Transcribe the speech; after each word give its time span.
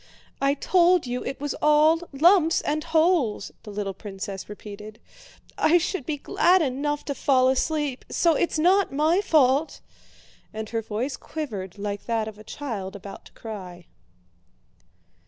"I 0.41 0.55
told 0.55 1.05
you 1.05 1.23
it 1.23 1.39
was 1.39 1.53
all 1.61 2.01
lumps 2.11 2.61
and 2.61 2.83
holes!" 2.85 3.51
the 3.61 3.69
little 3.69 3.93
princess 3.93 4.49
repeated. 4.49 4.99
"I 5.59 5.77
should 5.77 6.07
be 6.07 6.17
glad 6.17 6.63
enough 6.63 7.05
to 7.05 7.13
fall 7.13 7.49
asleep, 7.49 8.05
so 8.09 8.33
it's 8.33 8.57
not 8.57 8.91
my 8.91 9.21
fault!" 9.23 9.79
and 10.51 10.67
her 10.69 10.81
voice 10.81 11.17
quivered 11.17 11.77
like 11.77 12.07
that 12.07 12.27
of 12.27 12.39
a 12.39 12.43
child 12.43 12.95
about 12.95 13.25
to 13.25 13.31
cry. 13.33 13.85